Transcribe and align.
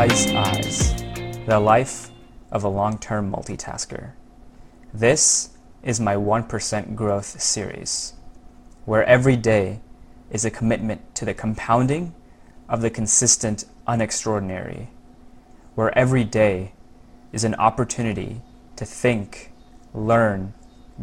Wise 0.00 0.32
Eyes 0.32 0.94
The 1.46 1.60
Life 1.60 2.10
of 2.50 2.64
a 2.64 2.68
Long 2.68 2.96
Term 2.96 3.30
Multitasker. 3.30 4.12
This 4.94 5.50
is 5.82 6.00
my 6.00 6.16
1% 6.16 6.94
Growth 6.94 7.38
series, 7.38 8.14
where 8.86 9.04
every 9.04 9.36
day 9.36 9.80
is 10.30 10.46
a 10.46 10.50
commitment 10.50 11.14
to 11.16 11.26
the 11.26 11.34
compounding 11.34 12.14
of 12.66 12.80
the 12.80 12.88
consistent 12.88 13.66
unextraordinary, 13.86 14.86
where 15.74 15.92
every 15.98 16.24
day 16.24 16.72
is 17.30 17.44
an 17.44 17.54
opportunity 17.56 18.40
to 18.76 18.86
think, 18.86 19.52
learn, 19.92 20.54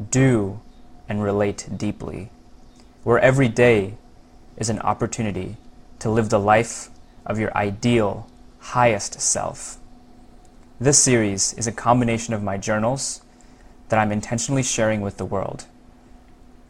do, 0.09 0.59
and 1.07 1.21
relate 1.21 1.69
deeply, 1.77 2.31
where 3.03 3.19
every 3.19 3.47
day 3.47 3.99
is 4.57 4.71
an 4.71 4.79
opportunity 4.79 5.55
to 5.99 6.09
live 6.09 6.29
the 6.29 6.39
life 6.39 6.89
of 7.27 7.37
your 7.37 7.55
ideal, 7.55 8.27
highest 8.71 9.21
self. 9.21 9.77
This 10.77 10.99
series 10.99 11.53
is 11.53 11.67
a 11.67 11.71
combination 11.71 12.33
of 12.33 12.43
my 12.43 12.57
journals 12.57 13.21
that 13.87 13.97
I'm 13.97 14.11
intentionally 14.11 14.61
sharing 14.61 14.99
with 14.99 15.15
the 15.15 15.23
world. 15.23 15.63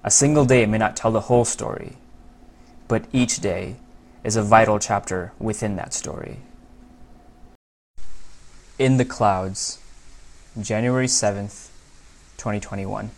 A 0.04 0.12
single 0.12 0.46
day 0.46 0.68
may 0.68 0.78
not 0.78 0.96
tell 0.96 1.12
the 1.12 1.22
whole 1.22 1.44
story, 1.44 1.98
but 2.88 3.06
each 3.12 3.40
day 3.40 3.78
is 4.24 4.36
a 4.36 4.44
vital 4.44 4.78
chapter 4.78 5.34
within 5.40 5.76
that 5.78 5.92
story. 5.92 6.38
In 8.78 8.98
the 8.98 9.06
Clouds, 9.06 9.80
January 10.62 11.08
7th, 11.08 11.70
2021. 12.38 13.10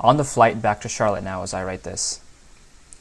On 0.00 0.16
the 0.18 0.24
flight 0.24 0.60
back 0.60 0.82
to 0.82 0.88
Charlotte 0.90 1.24
now 1.24 1.42
as 1.42 1.54
I 1.54 1.64
write 1.64 1.82
this. 1.82 2.20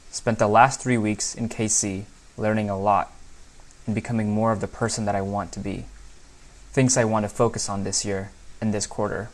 Spent 0.10 0.40
the 0.40 0.48
last 0.48 0.80
three 0.80 0.98
weeks 0.98 1.36
in 1.36 1.50
KC 1.50 2.06
learning 2.38 2.70
a 2.70 2.80
lot 2.80 3.12
and 3.90 3.96
becoming 3.96 4.30
more 4.30 4.52
of 4.52 4.62
the 4.62 4.68
person 4.68 5.06
that 5.06 5.16
I 5.16 5.22
want 5.22 5.52
to 5.54 5.60
be. 5.60 5.86
Things 6.72 6.96
I 6.96 7.06
want 7.06 7.24
to 7.24 7.28
focus 7.30 7.68
on 7.68 7.84
this 7.84 8.06
year 8.06 8.30
and 8.62 8.72
this 8.72 8.86
quarter. 8.86 9.30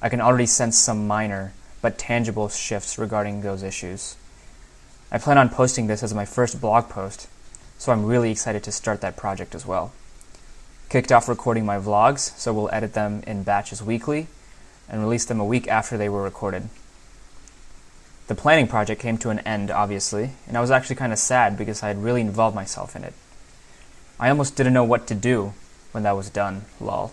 I 0.00 0.08
can 0.08 0.20
already 0.20 0.46
sense 0.46 0.78
some 0.78 1.08
minor 1.08 1.52
but 1.82 1.98
tangible 1.98 2.48
shifts 2.48 2.96
regarding 2.96 3.40
those 3.40 3.64
issues. 3.64 4.14
I 5.10 5.18
plan 5.18 5.36
on 5.36 5.48
posting 5.48 5.88
this 5.88 6.04
as 6.04 6.14
my 6.14 6.24
first 6.24 6.60
blog 6.60 6.88
post, 6.88 7.26
so 7.76 7.90
I'm 7.90 8.06
really 8.06 8.30
excited 8.30 8.62
to 8.62 8.70
start 8.70 9.00
that 9.00 9.16
project 9.16 9.52
as 9.52 9.66
well. 9.66 9.90
Kicked 10.88 11.10
off 11.10 11.28
recording 11.28 11.66
my 11.66 11.78
vlogs, 11.78 12.38
so 12.38 12.54
we'll 12.54 12.70
edit 12.72 12.94
them 12.94 13.24
in 13.26 13.42
batches 13.42 13.82
weekly 13.82 14.28
and 14.88 15.00
release 15.00 15.24
them 15.24 15.40
a 15.40 15.44
week 15.44 15.66
after 15.66 15.98
they 15.98 16.08
were 16.08 16.22
recorded. 16.22 16.68
The 18.28 18.36
planning 18.36 18.68
project 18.68 19.02
came 19.02 19.18
to 19.18 19.30
an 19.30 19.40
end, 19.40 19.72
obviously, 19.72 20.30
and 20.46 20.56
I 20.56 20.60
was 20.60 20.70
actually 20.70 20.94
kind 20.94 21.12
of 21.12 21.18
sad 21.18 21.58
because 21.58 21.82
I 21.82 21.88
had 21.88 22.04
really 22.04 22.20
involved 22.20 22.54
myself 22.54 22.94
in 22.94 23.02
it. 23.02 23.14
I 24.18 24.30
almost 24.30 24.56
didn't 24.56 24.72
know 24.72 24.84
what 24.84 25.06
to 25.08 25.14
do 25.14 25.52
when 25.92 26.02
that 26.04 26.16
was 26.16 26.30
done, 26.30 26.64
lol. 26.80 27.12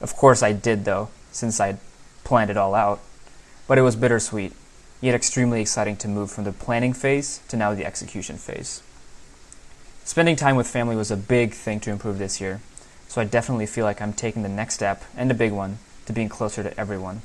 Of 0.00 0.16
course 0.16 0.42
I 0.42 0.52
did, 0.52 0.84
though, 0.84 1.08
since 1.32 1.60
I'd 1.60 1.78
planned 2.24 2.50
it 2.50 2.56
all 2.56 2.74
out. 2.74 3.00
But 3.66 3.78
it 3.78 3.82
was 3.82 3.96
bittersweet, 3.96 4.52
yet 5.00 5.14
extremely 5.14 5.60
exciting 5.60 5.96
to 5.98 6.08
move 6.08 6.30
from 6.30 6.44
the 6.44 6.52
planning 6.52 6.92
phase 6.92 7.40
to 7.48 7.56
now 7.56 7.74
the 7.74 7.86
execution 7.86 8.36
phase. 8.36 8.82
Spending 10.04 10.36
time 10.36 10.56
with 10.56 10.66
family 10.66 10.96
was 10.96 11.10
a 11.10 11.16
big 11.16 11.52
thing 11.52 11.80
to 11.80 11.90
improve 11.90 12.18
this 12.18 12.40
year, 12.40 12.60
so 13.08 13.20
I 13.20 13.24
definitely 13.24 13.66
feel 13.66 13.84
like 13.84 14.02
I'm 14.02 14.12
taking 14.12 14.42
the 14.42 14.48
next 14.48 14.74
step, 14.74 15.04
and 15.16 15.30
a 15.30 15.34
big 15.34 15.52
one, 15.52 15.78
to 16.06 16.12
being 16.12 16.28
closer 16.28 16.62
to 16.62 16.80
everyone. 16.80 17.22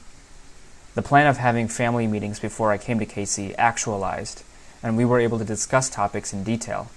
The 0.94 1.02
plan 1.02 1.28
of 1.28 1.38
having 1.38 1.68
family 1.68 2.08
meetings 2.08 2.40
before 2.40 2.72
I 2.72 2.78
came 2.78 3.00
to 3.00 3.06
KC 3.06 3.56
actualized, 3.58 4.44
and 4.82 4.96
we 4.96 5.04
were 5.04 5.20
able 5.20 5.40
to 5.40 5.46
discuss 5.46 5.90
topics 5.90 6.32
in 6.32 6.44
detail. 6.44 6.90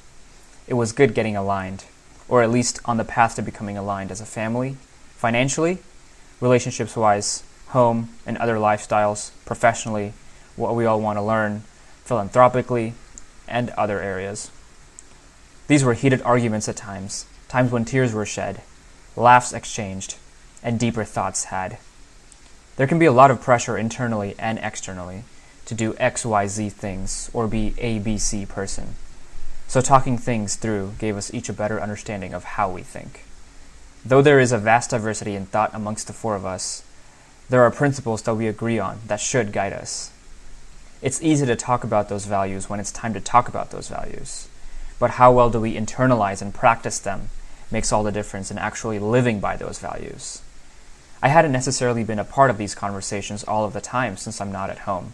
It 0.69 0.75
was 0.75 0.93
good 0.93 1.15
getting 1.15 1.35
aligned, 1.35 1.87
or 2.29 2.43
at 2.43 2.51
least 2.51 2.79
on 2.85 2.99
the 2.99 3.05
path 3.05 3.37
to 3.37 3.43
becoming 3.43 3.79
aligned 3.79 4.11
as 4.11 4.21
a 4.21 4.27
family, 4.27 4.77
financially, 5.17 5.79
relationships 6.43 6.95
wise, 6.95 7.43
home, 7.69 8.11
and 8.27 8.37
other 8.37 8.57
lifestyles, 8.57 9.31
professionally, 9.47 10.13
what 10.57 10.77
we 10.77 10.85
all 10.85 11.01
want 11.01 11.17
to 11.17 11.23
learn, 11.23 11.63
philanthropically, 12.05 12.93
and 13.49 13.71
other 13.71 14.01
areas. 14.01 14.51
These 15.69 15.85
were 15.85 15.95
heated 15.95 16.21
arguments 16.21 16.69
at 16.69 16.77
times, 16.77 17.25
times 17.49 17.73
when 17.73 17.87
tears 17.87 18.13
were 18.13 18.27
shed, 18.27 18.61
laughs 19.17 19.55
exchanged, 19.55 20.17
and 20.63 20.79
deeper 20.79 21.05
thoughts 21.05 21.45
had. 21.45 21.79
There 22.77 22.87
can 22.87 22.99
be 22.99 23.07
a 23.07 23.13
lot 23.13 23.31
of 23.31 23.41
pressure 23.41 23.79
internally 23.79 24.35
and 24.39 24.59
externally 24.59 25.25
to 25.65 25.75
do 25.75 25.95
XYZ 25.95 26.71
things 26.73 27.31
or 27.33 27.49
be 27.49 27.71
ABC 27.79 28.47
person. 28.47 28.97
So 29.69 29.83
talking 29.83 30.17
things 30.17 30.57
through 30.57 30.95
gave 30.99 31.15
us 31.19 31.33
each 31.35 31.51
a 31.51 31.53
better 31.53 31.79
understanding 31.79 32.33
of 32.33 32.43
how 32.57 32.71
we 32.71 32.83
think. 32.83 33.27
Though 34.03 34.23
there 34.23 34.41
is 34.41 34.51
a 34.51 34.57
vast 34.57 34.89
diversity 34.91 35.35
in 35.35 35.45
thought 35.45 35.75
amongst 35.75 36.07
the 36.07 36.15
four 36.15 36.35
of 36.35 36.47
us, 36.47 36.83
there 37.51 37.63
are 37.63 37.71
principles 37.71 38.23
that 38.23 38.35
we 38.35 38.47
agree 38.47 38.79
on 38.79 39.01
that 39.07 39.21
should 39.21 39.53
guide 39.53 39.75
us. 39.75 40.11
It's 41.03 41.23
easy 41.23 41.45
to 41.45 41.55
talk 41.55 41.85
about 41.85 42.09
those 42.09 42.25
values 42.25 42.71
when 42.71 42.81
it's 42.81 42.91
time 42.91 43.13
to 43.13 43.21
talk 43.21 43.47
about 43.47 43.71
those 43.71 43.89
values. 43.89 44.49
But 44.99 45.13
how 45.13 45.33
well 45.33 45.51
do 45.51 45.61
we 45.61 45.77
internalize 45.77 46.41
and 46.41 46.55
practice 46.55 46.99
them 46.99 47.29
makes 47.71 47.93
all 47.93 48.03
the 48.03 48.11
difference 48.11 48.51
in 48.51 48.57
actually 48.57 48.99
living 48.99 49.39
by 49.39 49.57
those 49.57 49.79
values. 49.79 50.41
I 51.23 51.29
hadn't 51.29 51.53
necessarily 51.53 52.05
been 52.05 52.19
a 52.19 52.25
part 52.25 52.49
of 52.49 52.57
these 52.57 52.75
conversations 52.75 53.45
all 53.45 53.67
of 53.67 53.75
the 53.75 53.83
time 53.83 54.17
since 54.17 54.41
I'm 54.41 54.51
not 54.51 54.71
at 54.71 54.81
home, 54.81 55.13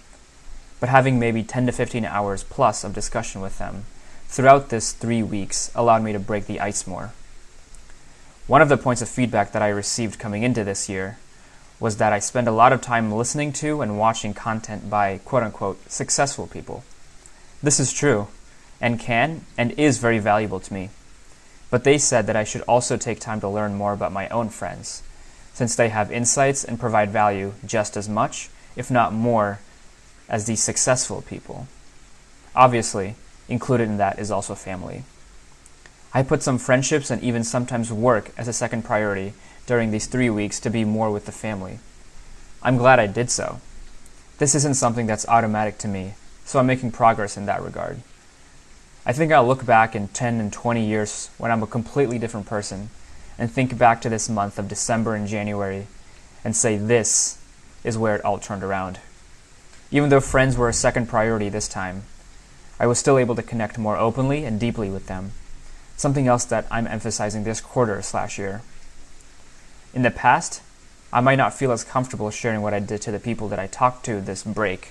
but 0.79 0.91
having 0.91 1.19
maybe 1.19 1.43
10 1.43 1.67
to 1.67 1.73
15 1.73 2.05
hours 2.05 2.45
plus 2.45 2.85
of 2.85 2.95
discussion 2.95 3.41
with 3.41 3.59
them 3.59 3.87
throughout 4.29 4.69
this 4.69 4.93
three 4.93 5.23
weeks 5.23 5.71
allowed 5.75 6.03
me 6.03 6.13
to 6.13 6.19
break 6.19 6.47
the 6.47 6.61
ice 6.61 6.87
more. 6.87 7.13
One 8.47 8.61
of 8.61 8.69
the 8.69 8.77
points 8.77 9.01
of 9.01 9.09
feedback 9.09 9.53
that 9.53 9.63
I 9.63 9.69
received 9.69 10.19
coming 10.19 10.43
into 10.43 10.65
this 10.65 10.89
year 10.89 11.19
was 11.81 11.97
that 11.97 12.13
I 12.13 12.19
spend 12.19 12.47
a 12.47 12.53
lot 12.53 12.73
of 12.73 12.81
time 12.81 13.13
listening 13.13 13.53
to 13.55 13.81
and 13.81 13.99
watching 13.99 14.35
content 14.35 14.89
by 14.91 15.19
quote 15.25 15.43
unquote 15.43 15.91
successful 15.91 16.47
people. 16.47 16.85
This 17.63 17.81
is 17.81 17.93
true, 17.93 18.29
and 18.81 19.01
can 19.01 19.47
and 19.57 19.73
is 19.73 19.99
very 19.99 20.19
valuable 20.19 20.61
to 20.61 20.75
me. 20.75 20.91
But 21.71 21.85
they 21.85 21.99
said 21.99 22.27
that 22.27 22.37
I 22.37 22.45
should 22.45 22.63
also 22.63 22.97
take 22.97 23.19
time 23.19 23.41
to 23.41 23.49
learn 23.49 23.75
more 23.75 23.93
about 23.93 24.13
my 24.13 24.29
own 24.29 24.49
friends 24.49 25.03
since 25.55 25.75
they 25.77 25.89
have 25.89 26.13
insights 26.13 26.65
and 26.65 26.79
provide 26.79 27.11
value 27.11 27.55
just 27.65 27.97
as 27.97 28.09
much, 28.09 28.51
if 28.77 28.91
not 28.91 29.13
more, 29.13 29.61
as 30.29 30.45
these 30.45 30.63
successful 30.63 31.23
people. 31.23 31.69
Obviously, 32.55 33.15
included 33.49 33.89
in 33.89 33.97
that 33.99 34.19
is 34.19 34.31
also 34.31 34.55
family. 34.55 35.05
I 36.13 36.23
put 36.23 36.43
some 36.43 36.59
friendships 36.59 37.11
and 37.11 37.23
even 37.23 37.43
sometimes 37.43 37.93
work 37.93 38.31
as 38.37 38.47
a 38.47 38.53
second 38.53 38.85
priority 38.85 39.35
during 39.67 39.91
these 39.91 40.07
three 40.07 40.31
weeks 40.31 40.61
to 40.61 40.71
be 40.71 40.85
more 40.85 41.11
with 41.11 41.27
the 41.27 41.33
family. 41.33 41.79
I'm 42.63 42.77
glad 42.77 43.01
I 43.01 43.07
did 43.07 43.31
so. 43.31 43.61
This 44.39 44.55
isn't 44.55 44.75
something 44.75 45.07
that's 45.07 45.29
automatic 45.29 45.79
to 45.79 45.89
me, 45.89 46.15
so 46.45 46.59
I'm 46.59 46.67
making 46.67 46.93
progress 46.93 47.37
in 47.37 47.47
that 47.47 47.63
regard. 47.63 48.01
I 49.07 49.13
think 49.13 49.33
I'll 49.33 49.47
look 49.47 49.67
back 49.67 49.95
in 49.95 50.09
10 50.09 50.41
and 50.41 50.53
20 50.53 50.87
years 50.87 51.31
when 51.37 51.51
I'm 51.51 51.63
a 51.63 51.67
completely 51.67 52.19
different 52.19 52.47
person 52.47 52.91
and 53.39 53.51
think 53.51 53.77
back 53.77 54.01
to 54.03 54.09
this 54.09 54.29
month 54.29 54.59
of 54.59 54.69
December 54.69 55.15
and 55.15 55.27
January 55.27 55.87
and 56.45 56.57
say 56.57 56.77
this 56.77 57.39
is 57.83 57.99
where 57.99 58.17
it 58.17 58.25
all 58.25 58.39
turned 58.39 58.63
around. 58.63 59.01
Even 59.91 60.09
though 60.09 60.21
friends 60.21 60.57
were 60.57 60.69
a 60.69 60.73
second 60.73 61.09
priority 61.09 61.49
this 61.49 61.69
time, 61.69 62.05
I 62.79 62.87
was 62.87 62.99
still 62.99 63.19
able 63.19 63.37
to 63.37 63.43
connect 63.43 63.79
more 63.79 63.97
openly 63.97 64.45
and 64.45 64.59
deeply 64.59 64.91
with 64.91 65.07
them. 65.07 65.33
Something 65.97 66.27
else 66.27 66.45
that 66.47 66.67
I'm 66.71 66.87
emphasizing 66.87 67.45
this 67.45 67.61
quarter 67.61 68.03
slash 68.03 68.39
year. 68.39 68.63
In 69.95 70.03
the 70.03 70.11
past, 70.11 70.61
I 71.13 71.21
might 71.21 71.37
not 71.37 71.55
feel 71.55 71.71
as 71.71 71.85
comfortable 71.85 72.31
sharing 72.31 72.63
what 72.63 72.75
I 72.75 72.81
did 72.81 73.01
to 73.03 73.13
the 73.13 73.21
people 73.21 73.49
that 73.49 73.61
I 73.61 73.69
talked 73.69 74.05
to 74.07 74.21
this 74.21 74.43
break, 74.43 74.89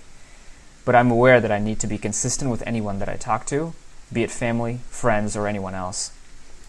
but 0.86 0.96
I'm 0.96 1.12
aware 1.12 1.42
that 1.42 1.52
I 1.52 1.60
need 1.60 1.82
to 1.82 1.88
be 1.88 1.98
consistent 1.98 2.50
with 2.50 2.64
anyone 2.66 3.00
that 3.00 3.10
I 3.10 3.18
talk 3.18 3.46
to, 3.48 3.74
be 4.12 4.24
it 4.24 4.32
family, 4.32 4.80
friends, 4.90 5.36
or 5.36 5.48
anyone 5.48 5.76
else. 5.76 6.12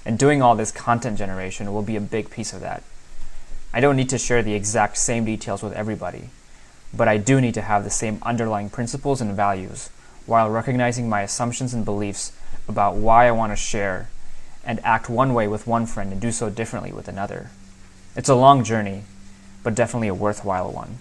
And 0.04 0.18
doing 0.18 0.42
all 0.42 0.56
this 0.56 0.72
content 0.72 1.16
generation 1.16 1.72
will 1.72 1.82
be 1.82 1.94
a 1.94 2.00
big 2.00 2.30
piece 2.30 2.52
of 2.52 2.60
that. 2.60 2.82
I 3.72 3.80
don't 3.80 3.96
need 3.96 4.08
to 4.08 4.18
share 4.18 4.42
the 4.42 4.54
exact 4.54 4.96
same 4.96 5.24
details 5.24 5.62
with 5.62 5.72
everybody, 5.74 6.30
but 6.92 7.06
I 7.06 7.18
do 7.18 7.40
need 7.40 7.54
to 7.54 7.62
have 7.62 7.84
the 7.84 7.90
same 7.90 8.18
underlying 8.22 8.70
principles 8.70 9.20
and 9.20 9.34
values 9.34 9.90
while 10.26 10.50
recognizing 10.50 11.08
my 11.08 11.22
assumptions 11.22 11.74
and 11.74 11.84
beliefs 11.84 12.32
about 12.68 12.96
why 12.96 13.26
I 13.26 13.32
want 13.32 13.52
to 13.52 13.56
share 13.56 14.08
and 14.64 14.80
act 14.84 15.10
one 15.10 15.34
way 15.34 15.46
with 15.46 15.66
one 15.66 15.86
friend 15.86 16.12
and 16.12 16.20
do 16.20 16.32
so 16.32 16.48
differently 16.48 16.92
with 16.92 17.08
another. 17.08 17.50
It's 18.16 18.28
a 18.28 18.34
long 18.34 18.64
journey, 18.64 19.04
but 19.62 19.74
definitely 19.74 20.08
a 20.08 20.14
worthwhile 20.14 20.70
one. 20.70 20.98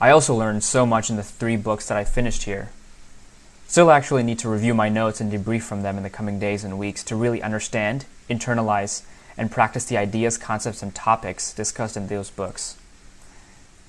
I 0.00 0.10
also 0.10 0.34
learned 0.34 0.64
so 0.64 0.84
much 0.84 1.08
in 1.08 1.16
the 1.16 1.22
three 1.22 1.56
books 1.56 1.88
that 1.88 1.96
I 1.96 2.04
finished 2.04 2.42
here 2.44 2.70
Still 3.66 3.90
actually 3.90 4.22
need 4.22 4.38
to 4.38 4.48
review 4.48 4.74
my 4.74 4.88
notes 4.88 5.20
and 5.20 5.32
debrief 5.32 5.62
from 5.62 5.82
them 5.82 5.96
in 5.96 6.02
the 6.02 6.10
coming 6.10 6.38
days 6.38 6.64
and 6.64 6.78
weeks 6.78 7.02
to 7.04 7.16
really 7.16 7.42
understand, 7.42 8.04
internalize, 8.30 9.02
and 9.36 9.50
practice 9.50 9.84
the 9.86 9.96
ideas, 9.96 10.38
concepts, 10.38 10.82
and 10.82 10.94
topics 10.94 11.52
discussed 11.52 11.96
in 11.96 12.06
those 12.06 12.30
books. 12.30 12.76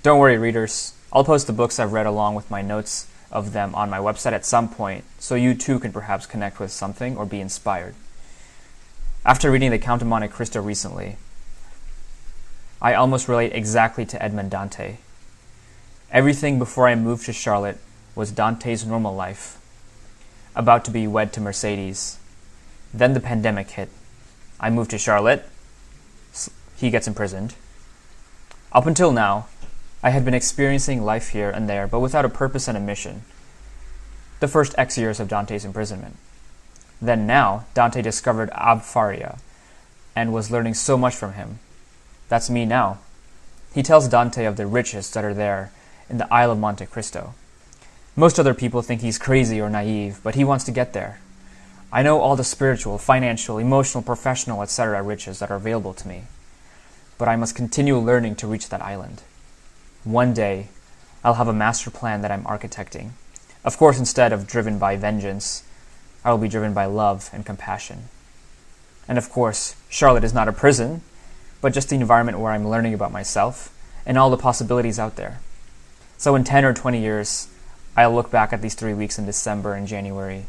Don't 0.01 0.17
worry, 0.17 0.37
readers. 0.37 0.93
I'll 1.13 1.23
post 1.23 1.45
the 1.45 1.53
books 1.53 1.79
I've 1.79 1.93
read 1.93 2.07
along 2.07 2.35
with 2.35 2.49
my 2.49 2.61
notes 2.61 3.07
of 3.35 3.51
them 3.51 3.75
on 3.75 3.89
my 3.89 3.99
website 3.99 4.31
at 4.31 4.45
some 4.45 4.69
point, 4.69 5.03
so 5.19 5.35
you 5.35 5.53
too 5.53 5.77
can 5.77 5.91
perhaps 5.91 6.25
connect 6.25 6.57
with 6.57 6.71
something 6.71 7.17
or 7.17 7.25
be 7.25 7.41
inspired. 7.41 7.93
After 9.25 9.51
reading 9.51 9.71
The 9.71 9.77
Count 9.77 10.01
of 10.01 10.07
Monte 10.07 10.29
Cristo 10.29 10.61
recently, 10.61 11.17
I 12.81 12.93
almost 12.93 13.27
relate 13.27 13.51
exactly 13.53 14.05
to 14.05 14.23
Edmond 14.23 14.51
Dante. 14.51 14.97
Everything 16.11 16.57
before 16.59 16.87
I 16.87 16.95
moved 16.95 17.25
to 17.25 17.33
Charlotte 17.33 17.77
was 18.15 18.31
Dante's 18.31 18.85
normal 18.85 19.13
life, 19.13 19.59
about 20.55 20.85
to 20.85 20.91
be 20.91 21.05
wed 21.05 21.33
to 21.33 21.41
Mercedes. 21.41 22.17
Then 22.93 23.13
the 23.13 23.19
pandemic 23.19 23.71
hit. 23.71 23.89
I 24.61 24.69
moved 24.69 24.91
to 24.91 24.97
Charlotte. 24.97 25.45
He 26.77 26.89
gets 26.89 27.07
imprisoned. 27.07 27.55
Up 28.71 28.85
until 28.85 29.11
now, 29.11 29.47
I 30.05 30.11
had 30.11 30.23
been 30.23 30.35
experiencing 30.35 31.03
life 31.03 31.29
here 31.29 31.49
and 31.49 31.67
there, 31.67 31.87
but 31.87 31.99
without 31.99 32.25
a 32.25 32.29
purpose 32.29 32.67
and 32.67 32.77
a 32.77 32.79
mission. 32.79 33.23
The 34.39 34.47
first 34.47 34.75
X 34.77 34.99
years 34.99 35.19
of 35.19 35.27
Dante's 35.27 35.65
imprisonment. 35.65 36.17
Then 37.01 37.25
now, 37.25 37.65
Dante 37.73 38.03
discovered 38.03 38.51
Abbé 38.51 38.83
Faria 38.83 39.39
and 40.15 40.31
was 40.31 40.51
learning 40.51 40.75
so 40.75 40.95
much 40.95 41.15
from 41.15 41.33
him. 41.33 41.57
That's 42.29 42.51
me 42.51 42.65
now. 42.65 42.99
He 43.73 43.81
tells 43.81 44.07
Dante 44.07 44.45
of 44.45 44.57
the 44.57 44.67
riches 44.67 45.09
that 45.09 45.25
are 45.25 45.33
there 45.33 45.71
in 46.07 46.19
the 46.19 46.31
Isle 46.31 46.51
of 46.51 46.59
Monte 46.59 46.85
Cristo. 46.85 47.33
Most 48.15 48.39
other 48.39 48.53
people 48.53 48.83
think 48.83 49.01
he's 49.01 49.17
crazy 49.17 49.59
or 49.59 49.71
naive, 49.71 50.19
but 50.21 50.35
he 50.35 50.43
wants 50.43 50.65
to 50.65 50.71
get 50.71 50.93
there. 50.93 51.19
I 51.91 52.03
know 52.03 52.19
all 52.19 52.35
the 52.35 52.43
spiritual, 52.43 52.99
financial, 52.99 53.57
emotional, 53.57 54.03
professional, 54.03 54.61
etc. 54.61 55.01
riches 55.01 55.39
that 55.39 55.49
are 55.49 55.57
available 55.57 55.95
to 55.95 56.07
me, 56.07 56.25
but 57.17 57.27
I 57.27 57.35
must 57.35 57.55
continue 57.55 57.97
learning 57.97 58.35
to 58.35 58.47
reach 58.47 58.69
that 58.69 58.83
island. 58.83 59.23
One 60.05 60.35
day, 60.35 60.67
I'll 61.23 61.33
have 61.33 61.47
a 61.47 61.53
master 61.53 61.89
plan 61.89 62.21
that 62.21 62.29
I'm 62.31 62.43
architecting. 62.43 63.13
Of 63.63 63.77
course, 63.79 63.97
instead 63.97 64.31
of 64.31 64.45
driven 64.45 64.77
by 64.77 64.97
vengeance, 64.97 65.63
I 66.23 66.29
will 66.29 66.37
be 66.37 66.47
driven 66.47 66.75
by 66.75 66.85
love 66.85 67.31
and 67.33 67.43
compassion. 67.43 68.03
And 69.07 69.17
of 69.17 69.31
course, 69.31 69.75
Charlotte 69.89 70.23
is 70.23 70.33
not 70.33 70.47
a 70.47 70.53
prison, 70.53 71.01
but 71.59 71.73
just 71.73 71.89
the 71.89 71.95
environment 71.95 72.37
where 72.37 72.51
I'm 72.51 72.67
learning 72.67 72.93
about 72.93 73.11
myself 73.11 73.75
and 74.05 74.15
all 74.15 74.29
the 74.29 74.37
possibilities 74.37 74.99
out 74.99 75.15
there. 75.15 75.39
So 76.19 76.35
in 76.35 76.43
10 76.43 76.65
or 76.65 76.73
20 76.73 77.01
years, 77.01 77.47
I'll 77.97 78.13
look 78.13 78.29
back 78.29 78.53
at 78.53 78.61
these 78.61 78.75
three 78.75 78.93
weeks 78.93 79.17
in 79.17 79.25
December 79.25 79.73
and 79.73 79.87
January 79.87 80.45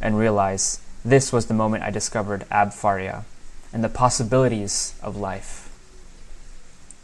and 0.00 0.18
realize 0.18 0.80
this 1.04 1.34
was 1.34 1.46
the 1.46 1.54
moment 1.54 1.84
I 1.84 1.90
discovered 1.90 2.46
Abbé 2.50 2.72
Faria 2.72 3.24
and 3.74 3.84
the 3.84 3.90
possibilities 3.90 4.94
of 5.02 5.18
life. 5.18 5.65